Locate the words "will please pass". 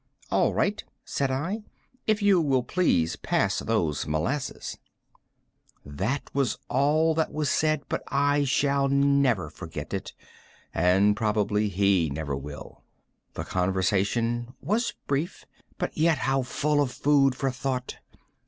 2.41-3.59